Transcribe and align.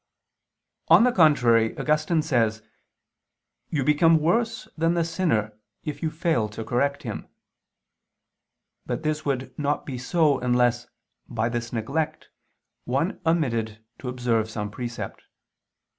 On 0.87 1.03
the 1.03 1.11
contrary, 1.11 1.77
Augustine 1.77 2.23
says 2.23 2.57
(De 2.59 2.63
Verb. 2.63 2.69
Dom. 2.69 2.73
xvi, 2.73 3.69
4): 3.69 3.77
"You 3.77 3.83
become 3.83 4.17
worse 4.19 4.67
than 4.75 4.93
the 4.95 5.03
sinner 5.03 5.53
if 5.83 6.01
you 6.01 6.09
fail 6.09 6.49
to 6.49 6.63
correct 6.65 7.03
him." 7.03 7.27
But 8.87 9.03
this 9.03 9.25
would 9.25 9.53
not 9.59 9.85
be 9.85 9.99
so 9.99 10.39
unless, 10.39 10.87
by 11.27 11.49
this 11.49 11.71
neglect, 11.71 12.29
one 12.85 13.21
omitted 13.27 13.85
to 13.99 14.09
observe 14.09 14.49
some 14.49 14.71
precept. 14.71 15.21